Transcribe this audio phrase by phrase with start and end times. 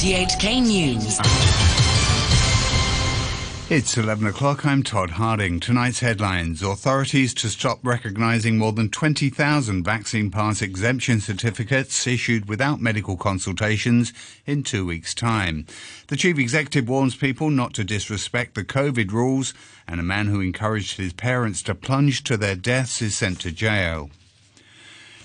[0.00, 1.20] RTHK News.
[3.70, 4.64] It's 11 o'clock.
[4.64, 5.60] I'm Todd Harding.
[5.60, 6.62] Tonight's headlines.
[6.62, 14.14] Authorities to stop recognising more than 20,000 vaccine pass exemption certificates issued without medical consultations
[14.46, 15.66] in two weeks' time.
[16.06, 19.52] The chief executive warns people not to disrespect the COVID rules,
[19.86, 23.52] and a man who encouraged his parents to plunge to their deaths is sent to
[23.52, 24.08] jail.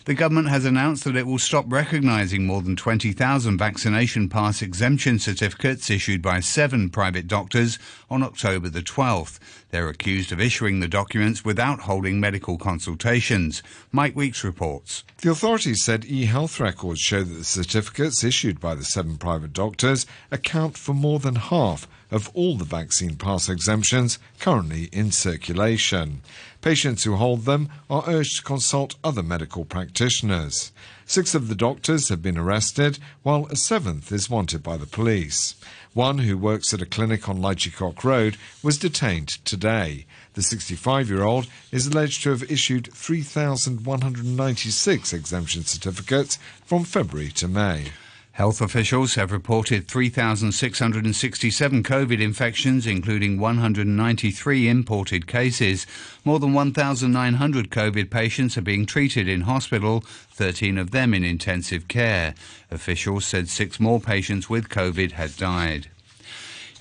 [0.06, 5.18] The government has announced that it will stop recognising more than 20,000 vaccination pass exemption
[5.18, 9.40] certificates issued by seven private doctors on October the 12th.
[9.72, 13.64] They're accused of issuing the documents without holding medical consultations.
[13.92, 15.04] Mike Weeks reports.
[15.24, 20.06] The authorities said e-health records show that the certificates issued by the seven private doctors
[20.30, 26.22] account for more than half of all the vaccine pass exemptions currently in circulation.
[26.62, 30.72] Patients who hold them are urged to consult other medical practitioners.
[31.06, 35.56] Six of the doctors have been arrested, while a seventh is wanted by the police.
[35.94, 40.06] One who works at a clinic on Lai Chi Kok Road was detained today.
[40.36, 47.50] The 65 year old is alleged to have issued 3,196 exemption certificates from February to
[47.50, 47.92] May.
[48.36, 55.88] Health officials have reported 3,667 COVID infections, including 193 imported cases.
[56.26, 61.88] More than 1,900 COVID patients are being treated in hospital, 13 of them in intensive
[61.88, 62.36] care.
[62.70, 65.88] Officials said six more patients with COVID had died.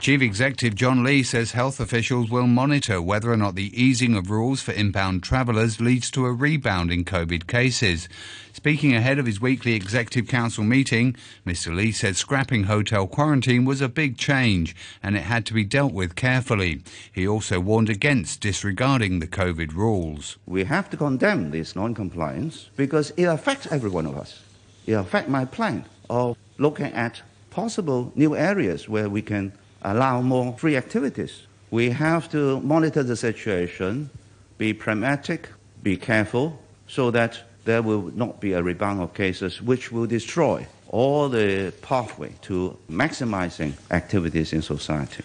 [0.05, 4.30] Chief Executive John Lee says health officials will monitor whether or not the easing of
[4.30, 8.06] rules for inbound travellers leads to a rebound in COVID cases.
[8.52, 11.16] Speaking ahead of his weekly Executive Council meeting,
[11.47, 11.75] Mr.
[11.75, 15.94] Lee said scrapping hotel quarantine was a big change and it had to be dealt
[15.94, 16.82] with carefully.
[17.10, 20.36] He also warned against disregarding the COVID rules.
[20.44, 24.42] We have to condemn this non compliance because it affects every one of us.
[24.86, 29.55] It affects my plan of looking at possible new areas where we can
[29.85, 31.43] allow more free activities.
[31.71, 34.11] We have to monitor the situation,
[34.59, 35.49] be pragmatic,
[35.83, 40.67] be careful, so that there will not be a rebound of cases which will destroy
[40.89, 45.25] all the pathway to maximizing activities in society.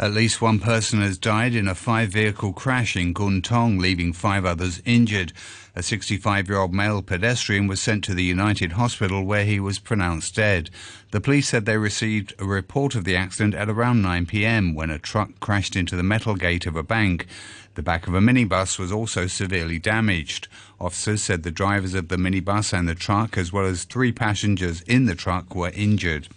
[0.00, 4.12] At least one person has died in a five vehicle crash in Kwun Tong, leaving
[4.12, 5.32] five others injured.
[5.74, 9.80] A 65 year old male pedestrian was sent to the United Hospital where he was
[9.80, 10.70] pronounced dead.
[11.10, 14.90] The police said they received a report of the accident at around 9 pm when
[14.90, 17.26] a truck crashed into the metal gate of a bank.
[17.74, 20.46] The back of a minibus was also severely damaged.
[20.80, 24.82] Officers said the drivers of the minibus and the truck, as well as three passengers
[24.82, 26.28] in the truck, were injured.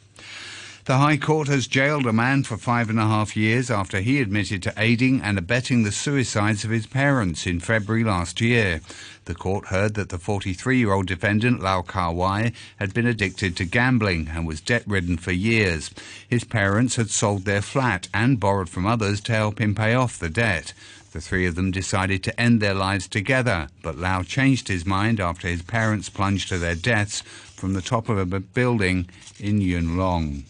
[0.85, 4.19] The High Court has jailed a man for five and a half years after he
[4.19, 8.81] admitted to aiding and abetting the suicides of his parents in February last year.
[9.25, 13.55] The court heard that the 43 year old defendant, Lau Ka Wai, had been addicted
[13.57, 15.91] to gambling and was debt ridden for years.
[16.27, 20.17] His parents had sold their flat and borrowed from others to help him pay off
[20.17, 20.73] the debt.
[21.11, 25.19] The three of them decided to end their lives together, but Lau changed his mind
[25.19, 27.21] after his parents plunged to their deaths
[27.55, 29.07] from the top of a building
[29.39, 30.45] in Yuen Long.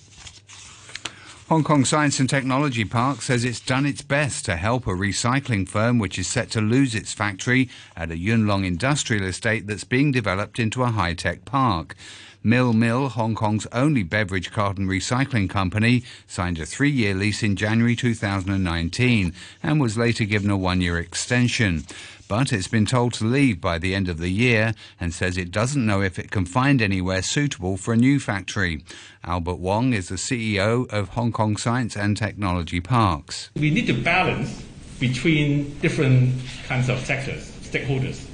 [1.51, 5.67] Hong Kong Science and Technology Park says it's done its best to help a recycling
[5.67, 9.83] firm which is set to lose its factory at a Yuen Long industrial estate that's
[9.83, 11.93] being developed into a high tech park.
[12.41, 17.57] Mil Mill, Hong Kong's only beverage carton recycling company, signed a three year lease in
[17.57, 21.83] January 2019 and was later given a one year extension
[22.31, 25.51] but it's been told to leave by the end of the year and says it
[25.51, 28.85] doesn't know if it can find anywhere suitable for a new factory.
[29.25, 33.49] Albert Wong is the CEO of Hong Kong Science and Technology Parks.
[33.57, 34.63] We need to balance
[34.97, 36.39] between different
[36.69, 38.25] kinds of sectors, stakeholders,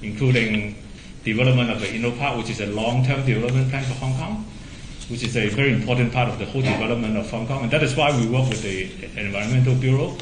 [0.00, 0.74] including
[1.22, 4.46] development of the InnoPark, which is a long-term development plan for Hong Kong,
[5.10, 7.64] which is a very important part of the whole development of Hong Kong.
[7.64, 8.88] And that is why we work with the
[9.20, 10.16] Environmental Bureau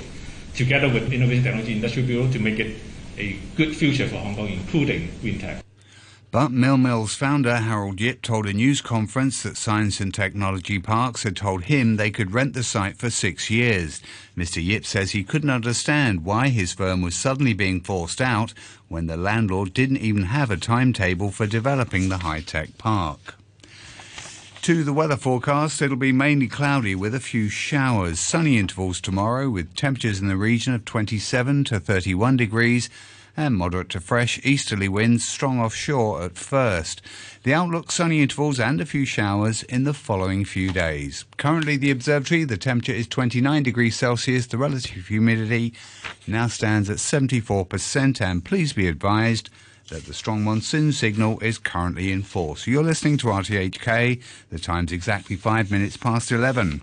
[0.56, 2.89] together with Innovation Technology Industry Bureau to make it
[3.20, 5.62] a good future for Hong Kong, including green tech.
[6.32, 11.24] But Mil Mill's founder, Harold Yip, told a news conference that Science and Technology Parks
[11.24, 14.00] had told him they could rent the site for six years.
[14.36, 14.64] Mr.
[14.64, 18.54] Yip says he couldn't understand why his firm was suddenly being forced out
[18.86, 23.34] when the landlord didn't even have a timetable for developing the high tech park.
[24.64, 28.20] To the weather forecast, it'll be mainly cloudy with a few showers.
[28.20, 32.90] Sunny intervals tomorrow with temperatures in the region of 27 to 31 degrees
[33.38, 37.00] and moderate to fresh easterly winds strong offshore at first.
[37.42, 41.24] The outlook sunny intervals and a few showers in the following few days.
[41.38, 44.46] Currently, the observatory, the temperature is 29 degrees Celsius.
[44.46, 45.72] The relative humidity
[46.26, 49.48] now stands at 74%, and please be advised
[49.90, 52.66] that the strong monsoon signal is currently in force.
[52.66, 54.22] You're listening to RTHK.
[54.48, 56.80] The time's exactly five minutes past 11.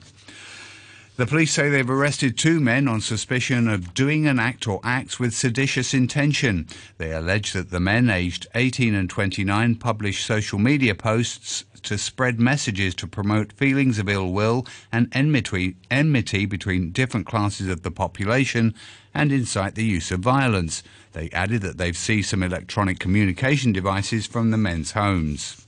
[1.15, 5.19] The police say they've arrested two men on suspicion of doing an act or acts
[5.19, 6.67] with seditious intention.
[6.99, 12.39] They allege that the men, aged 18 and 29, published social media posts to spread
[12.39, 17.91] messages to promote feelings of ill will and enmity, enmity between different classes of the
[17.91, 18.75] population
[19.13, 20.83] and incite the use of violence.
[21.17, 25.65] They added that they've seized some electronic communication devices from the men's homes.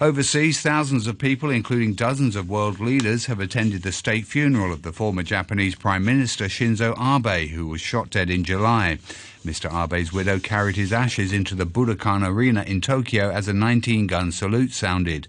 [0.00, 4.80] Overseas, thousands of people, including dozens of world leaders, have attended the state funeral of
[4.80, 8.96] the former Japanese Prime Minister Shinzo Abe, who was shot dead in July.
[9.44, 9.70] Mr.
[9.70, 14.32] Abe's widow carried his ashes into the Budokan Arena in Tokyo as a 19 gun
[14.32, 15.28] salute sounded.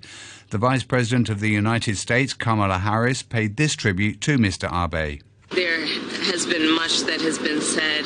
[0.51, 4.71] The Vice President of the United States, Kamala Harris, paid this tribute to Mr.
[4.71, 5.19] Abe.
[5.49, 5.85] There
[6.31, 8.05] has been much that has been said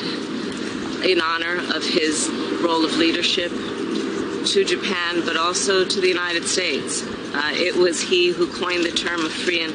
[1.06, 2.28] in honor of his
[2.62, 7.02] role of leadership to Japan, but also to the United States.
[7.34, 9.74] Uh, it was he who coined the term of free and,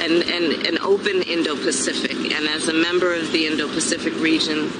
[0.00, 2.12] and, and, and open Indo Pacific.
[2.12, 4.70] And as a member of the Indo Pacific region,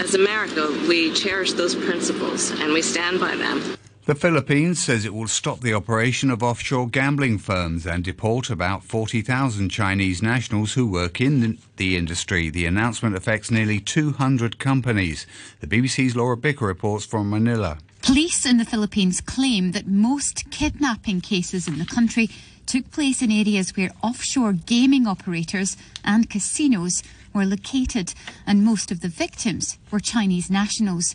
[0.00, 3.77] as America, we cherish those principles and we stand by them.
[4.08, 8.82] The Philippines says it will stop the operation of offshore gambling firms and deport about
[8.82, 12.48] 40,000 Chinese nationals who work in the industry.
[12.48, 15.26] The announcement affects nearly 200 companies.
[15.60, 17.80] The BBC's Laura Bicker reports from Manila.
[18.00, 22.30] Police in the Philippines claim that most kidnapping cases in the country
[22.64, 27.02] took place in areas where offshore gaming operators and casinos
[27.34, 28.14] were located,
[28.46, 31.14] and most of the victims were Chinese nationals.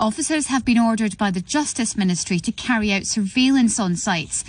[0.00, 4.44] Officers have been ordered by the Justice Ministry to carry out surveillance on sites.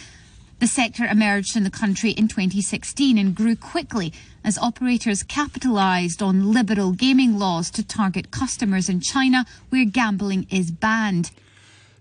[0.57, 4.11] The sector emerged in the country in 2016 and grew quickly
[4.43, 10.71] as operators capitalised on liberal gaming laws to target customers in China where gambling is
[10.71, 11.29] banned.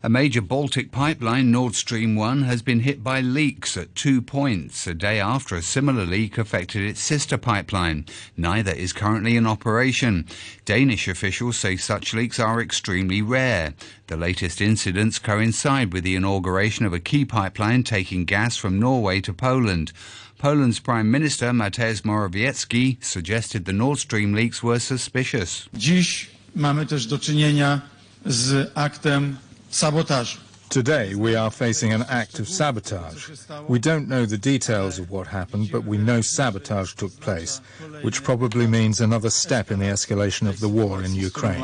[0.04, 4.86] A major Baltic pipeline, Nord Stream 1, has been hit by leaks at two points,
[4.86, 8.04] a day after a similar leak affected its sister pipeline.
[8.36, 10.26] Neither is currently in operation.
[10.66, 13.72] Danish officials say such leaks are extremely rare.
[14.08, 19.22] The latest incidents coincide with the inauguration of a key pipeline taking gas from Norway
[19.22, 19.90] to Poland.
[20.36, 25.66] Poland's Prime Minister Mateusz Morawiecki suggested the Nord Stream leaks were suspicious.
[25.74, 27.80] Dziś mamy też do czynienia
[28.26, 29.36] z aktem
[29.74, 30.38] sabotażu.
[30.68, 33.28] Today we are facing an act of sabotage.
[33.68, 37.60] We don't know the details of what happened, but we know sabotage took place,
[38.02, 41.60] which probably means another step in the escalation of the war in Ukraine.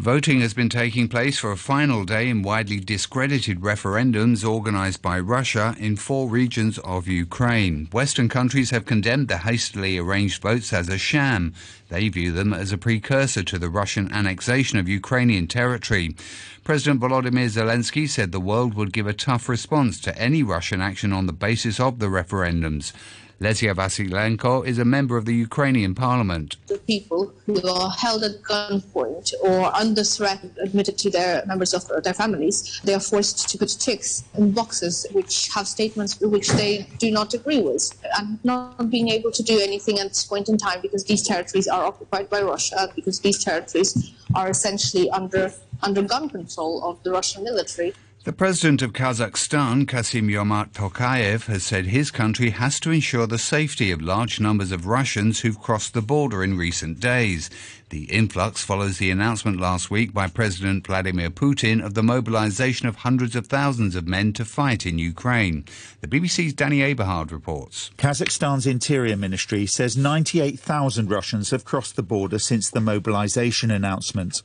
[0.00, 5.20] Voting has been taking place for a final day in widely discredited referendums organised by
[5.20, 7.86] Russia in four regions of Ukraine.
[7.92, 11.52] Western countries have condemned the hastily arranged votes as a sham.
[11.90, 16.16] They view them as a precursor to the Russian annexation of Ukrainian territory.
[16.64, 21.12] President Volodymyr Zelensky said the world would give a tough response to any Russian action
[21.12, 22.94] on the basis of the referendums.
[23.40, 26.56] Lesia Vasilenko is a member of the Ukrainian parliament.
[26.66, 31.82] The people who are held at gunpoint or under threat admitted to their members of
[32.04, 36.86] their families, they are forced to put ticks in boxes which have statements which they
[36.98, 37.84] do not agree with
[38.18, 41.66] and not being able to do anything at this point in time because these territories
[41.66, 45.50] are occupied by Russia, because these territories are essentially under
[45.82, 47.94] under gun control of the Russian military.
[48.22, 53.90] The president of Kazakhstan, Kassym-Jomart Tokayev, has said his country has to ensure the safety
[53.90, 57.48] of large numbers of Russians who've crossed the border in recent days.
[57.88, 62.96] The influx follows the announcement last week by President Vladimir Putin of the mobilization of
[62.96, 65.64] hundreds of thousands of men to fight in Ukraine.
[66.02, 67.90] The BBC's Danny Aeberhard reports.
[67.96, 74.42] Kazakhstan's Interior Ministry says 98,000 Russians have crossed the border since the mobilization announcement.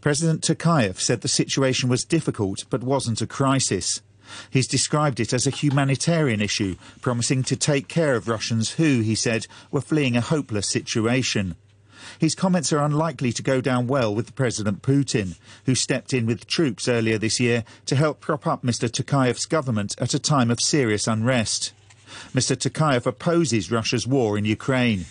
[0.00, 4.02] President Tokayev said the situation was difficult but wasn't a crisis.
[4.50, 9.14] He's described it as a humanitarian issue, promising to take care of Russians who, he
[9.14, 11.56] said, were fleeing a hopeless situation.
[12.18, 16.46] His comments are unlikely to go down well with President Putin, who stepped in with
[16.46, 18.88] troops earlier this year to help prop up Mr.
[18.88, 21.72] Tokayev's government at a time of serious unrest.
[22.32, 22.56] Mr.
[22.56, 25.06] Tokayev opposes Russia's war in Ukraine.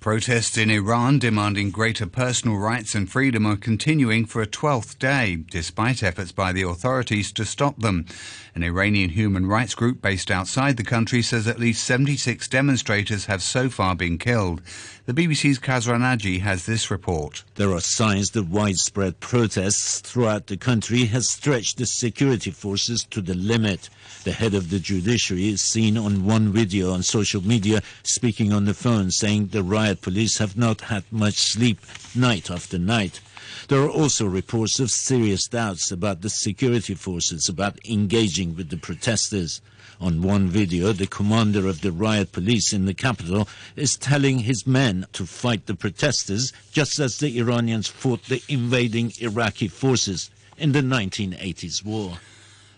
[0.00, 5.44] Protests in Iran demanding greater personal rights and freedom are continuing for a 12th day,
[5.50, 8.06] despite efforts by the authorities to stop them.
[8.54, 13.42] An Iranian human rights group based outside the country says at least 76 demonstrators have
[13.42, 14.62] so far been killed.
[15.04, 17.44] The BBC's Kasra Naji has this report.
[17.56, 23.20] There are signs that widespread protests throughout the country has stretched the security forces to
[23.20, 23.90] the limit.
[24.22, 28.66] The head of the judiciary is seen on one video on social media speaking on
[28.66, 31.80] the phone saying the riot police have not had much sleep
[32.14, 33.20] night after night.
[33.68, 38.76] There are also reports of serious doubts about the security forces about engaging with the
[38.76, 39.62] protesters.
[40.02, 44.66] On one video, the commander of the riot police in the capital is telling his
[44.66, 50.72] men to fight the protesters just as the Iranians fought the invading Iraqi forces in
[50.72, 52.18] the 1980s war.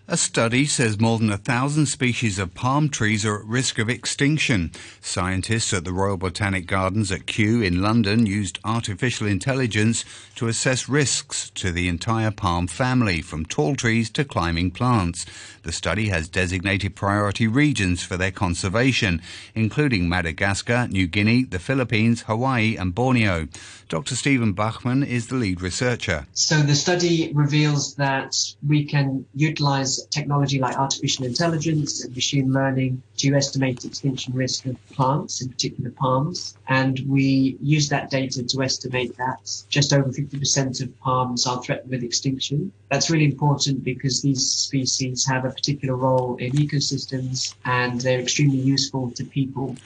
[0.09, 3.89] A study says more than a thousand species of palm trees are at risk of
[3.89, 4.73] extinction.
[5.01, 10.05] Scientists at the Royal Botanic Gardens at Kew in London used artificial intelligence
[10.35, 15.25] to assess risks to the entire palm family, from tall trees to climbing plants.
[15.63, 19.23] The study has designated priority regions for their conservation,
[19.55, 23.47] including Madagascar, New Guinea, the Philippines, Hawaii, and Borneo.
[23.89, 24.17] Dr.
[24.17, 26.27] Steven Bachman is the lead researcher.
[26.33, 28.35] So the study reveals that
[28.67, 34.77] we can utilize technology like artificial intelligence and machine learning to estimate extinction risk of
[34.91, 36.57] plants, in particular palms.
[36.69, 41.91] And we use that data to estimate that just over 50% of palms are threatened
[41.91, 42.73] with extinction.
[42.91, 48.59] That's really important because these species have a particular role in ecosystems and they're extremely
[48.59, 49.77] useful to people.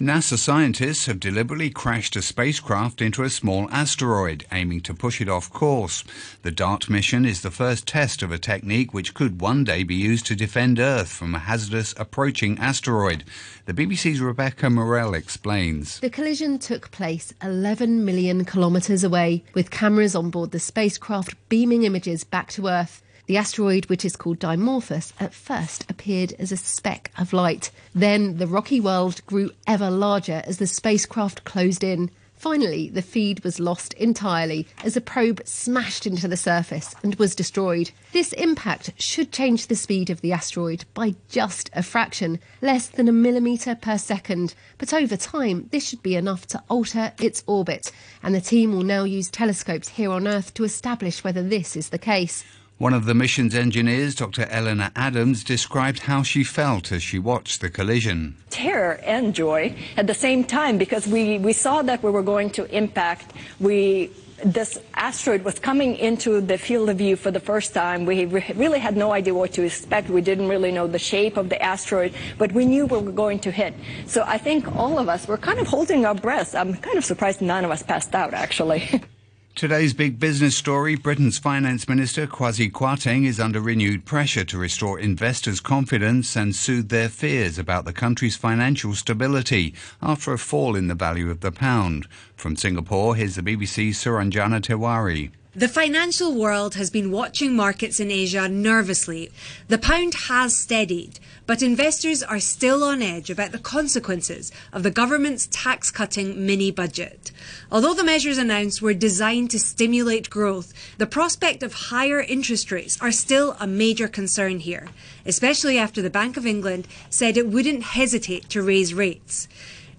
[0.00, 5.28] NASA scientists have deliberately crashed a spacecraft into a small asteroid, aiming to push it
[5.28, 6.02] off course.
[6.42, 9.94] The DART mission is the first test of a technique which could one day be
[9.94, 13.22] used to defend Earth from a hazardous approaching asteroid.
[13.66, 16.00] The BBC's Rebecca Morelle explains.
[16.00, 21.84] The collision took place 11 million kilometres away, with cameras on board the spacecraft beaming
[21.84, 23.00] images back to Earth.
[23.26, 27.70] The asteroid, which is called Dimorphos, at first appeared as a speck of light.
[27.94, 32.10] Then the rocky world grew ever larger as the spacecraft closed in.
[32.36, 37.34] Finally, the feed was lost entirely as the probe smashed into the surface and was
[37.34, 37.90] destroyed.
[38.12, 43.08] This impact should change the speed of the asteroid by just a fraction, less than
[43.08, 44.54] a millimetre per second.
[44.76, 47.90] But over time, this should be enough to alter its orbit.
[48.22, 51.88] And the team will now use telescopes here on Earth to establish whether this is
[51.88, 52.44] the case.
[52.78, 54.48] One of the mission's engineers, Dr.
[54.50, 58.36] Elena Adams, described how she felt as she watched the collision.
[58.50, 62.50] Terror and joy at the same time because we, we saw that we were going
[62.50, 63.32] to impact.
[63.60, 64.10] We
[64.44, 68.04] this asteroid was coming into the field of view for the first time.
[68.04, 70.10] We really had no idea what to expect.
[70.10, 73.38] We didn't really know the shape of the asteroid, but we knew we were going
[73.40, 73.74] to hit.
[74.06, 76.54] So I think all of us were kind of holding our breaths.
[76.54, 79.02] I'm kind of surprised none of us passed out, actually.
[79.54, 84.98] Today's big business story Britain's Finance Minister Kwasi Kwarteng is under renewed pressure to restore
[84.98, 90.88] investors' confidence and soothe their fears about the country's financial stability after a fall in
[90.88, 92.08] the value of the pound.
[92.34, 95.30] From Singapore, here's the BBC's Suranjana Tewari.
[95.56, 99.30] The financial world has been watching markets in Asia nervously.
[99.68, 104.90] The pound has steadied, but investors are still on edge about the consequences of the
[104.90, 107.30] government's tax cutting mini budget.
[107.70, 113.00] Although the measures announced were designed to stimulate growth, the prospect of higher interest rates
[113.00, 114.88] are still a major concern here,
[115.24, 119.46] especially after the Bank of England said it wouldn't hesitate to raise rates.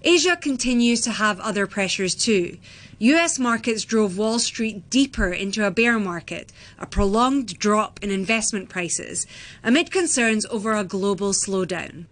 [0.08, 2.60] Asia continues to have other pressures too.
[3.00, 8.70] US markets drove Wall Street deeper into a bear market, a prolonged drop in investment
[8.70, 9.26] prices,
[9.64, 12.06] amid concerns over a global slowdown.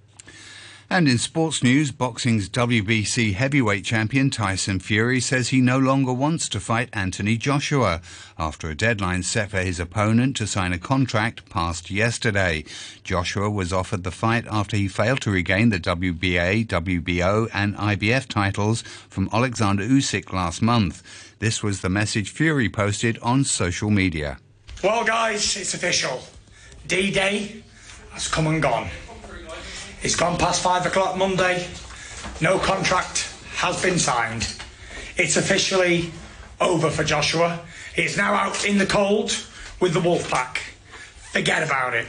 [0.93, 6.47] And in sports news, boxing's WBC heavyweight champion Tyson Fury says he no longer wants
[6.49, 7.99] to fight Anthony Joshua
[8.37, 12.63] after a deadline set for his opponent to sign a contract passed yesterday.
[13.03, 18.27] Joshua was offered the fight after he failed to regain the WBA, WBO, and IBF
[18.27, 21.01] titles from Alexander Usyk last month.
[21.39, 24.37] This was the message Fury posted on social media.
[24.83, 26.21] Well, guys, it's official.
[26.85, 27.63] D Day
[28.11, 28.91] has come and gone.
[30.03, 31.65] It's gone past five o'clock Monday.
[32.41, 34.53] No contract has been signed.
[35.15, 36.11] It's officially
[36.59, 37.61] over for Joshua.
[37.95, 39.31] He's now out in the cold
[39.79, 40.57] with the Wolfpack.
[41.31, 42.07] Forget about it.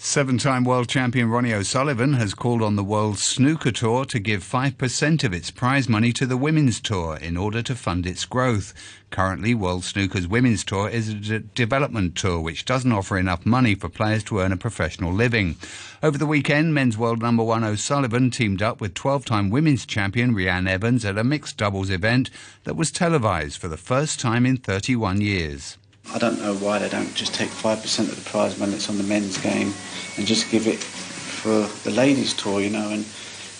[0.00, 4.44] Seven time world champion Ronnie O'Sullivan has called on the World Snooker Tour to give
[4.44, 8.72] 5% of its prize money to the Women's Tour in order to fund its growth.
[9.10, 13.74] Currently, World Snooker's Women's Tour is a de- development tour which doesn't offer enough money
[13.74, 15.56] for players to earn a professional living.
[16.00, 20.32] Over the weekend, men's world number one O'Sullivan teamed up with 12 time women's champion
[20.32, 22.30] Reanne Evans at a mixed doubles event
[22.62, 25.76] that was televised for the first time in 31 years.
[26.12, 28.96] I don't know why they don't just take 5% of the prize money that's on
[28.96, 29.74] the men's game
[30.16, 33.04] and just give it for the ladies' tour, you know, and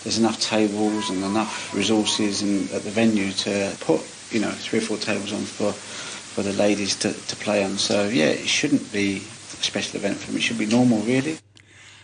[0.03, 4.01] there's enough tables and enough resources and at the venue to put,
[4.31, 7.77] you know, three or four tables on for, for the ladies to, to play on.
[7.77, 10.37] So, yeah, it shouldn't be a special event for them.
[10.37, 11.37] It should be normal, really.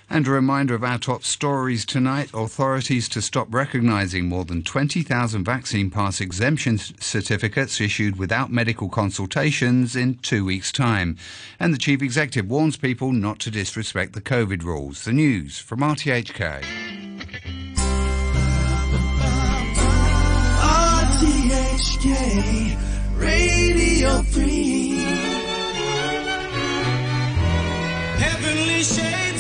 [0.09, 5.43] And a reminder of our top stories tonight authorities to stop recognising more than 20,000
[5.43, 11.17] vaccine pass exemption certificates issued without medical consultations in two weeks' time.
[11.59, 15.03] And the chief executive warns people not to disrespect the COVID rules.
[15.05, 16.63] The news from RTHK.
[21.95, 22.77] RTHK
[23.17, 24.85] Radio 3
[28.17, 28.83] Heavenly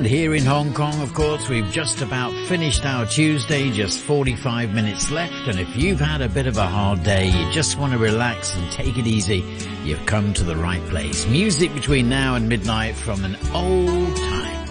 [0.00, 4.72] And here in Hong Kong, of course, we've just about finished our Tuesday, just 45
[4.72, 5.46] minutes left.
[5.46, 8.56] And if you've had a bit of a hard day, you just want to relax
[8.56, 9.44] and take it easy,
[9.84, 11.26] you've come to the right place.
[11.26, 14.70] Music between now and midnight from an old time.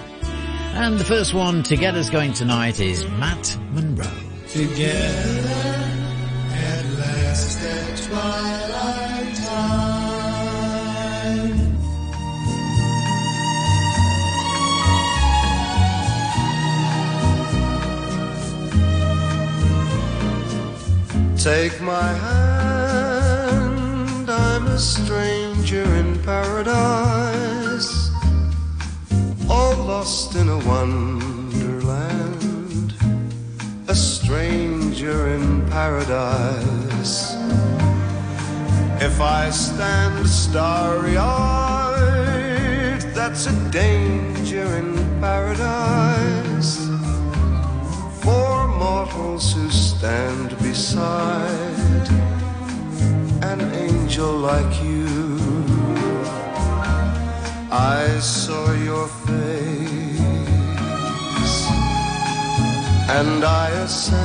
[0.74, 4.12] And the first one to get us going tonight is Matt Monro.
[4.48, 4.90] Together
[6.56, 7.62] at last
[21.40, 23.50] Take my hand,
[24.30, 28.12] I'm a stranger in paradise,
[29.50, 32.14] all lost in a wonderland,
[33.88, 37.38] a stranger in paradise.
[39.00, 46.90] If I stand starry eyed, that's a danger in paradise
[48.22, 52.08] for mortals who stand beside
[53.52, 55.28] an angel like you.
[57.70, 60.20] I saw your face
[63.18, 64.20] and I ascended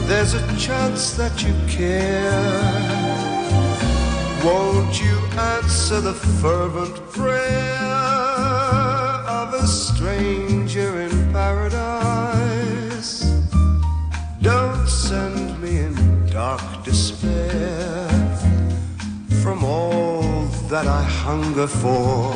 [0.06, 2.42] there's a chance that you care.
[4.44, 7.78] Won't you answer the fervent prayer
[9.40, 13.22] of a stranger in paradise?
[14.42, 18.06] Don't send me in dark despair
[19.42, 22.34] from all that I hunger for.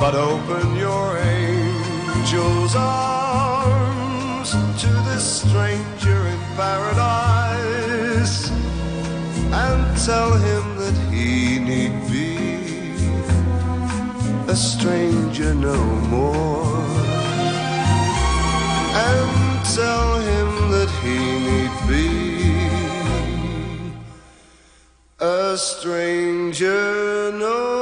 [0.00, 1.18] But open your
[2.34, 12.36] angel's arms to this stranger in paradise and tell him that he need be
[14.50, 15.76] a stranger no
[16.10, 16.82] more.
[19.06, 21.18] And tell him that he
[21.48, 22.08] need be
[25.20, 27.73] a stranger no